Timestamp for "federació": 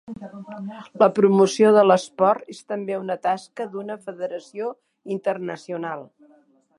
4.07-4.71